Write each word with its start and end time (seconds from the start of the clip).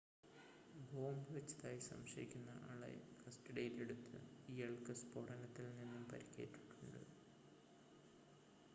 bomb 0.85 1.33
വച്ചതായി 1.33 1.79
സംശയിക്കുന്ന 1.79 2.53
ആളെ 2.69 2.89
കസ്‌റ്റഡിയിൽ 3.19 3.75
എടുത്തു 3.81 4.19
ഇയാൾക്ക് 4.53 4.93
സ്ഫോടനത്തിൽ 4.93 5.67
നിന്നും 5.77 6.05
പരിക്കേറ്റിട്ടുണ്ട് 6.11 7.01